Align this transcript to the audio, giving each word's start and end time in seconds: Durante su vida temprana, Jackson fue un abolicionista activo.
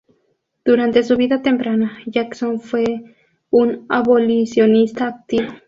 Durante 0.65 1.03
su 1.03 1.15
vida 1.15 1.43
temprana, 1.43 1.99
Jackson 2.07 2.59
fue 2.59 3.03
un 3.51 3.85
abolicionista 3.87 5.05
activo. 5.05 5.53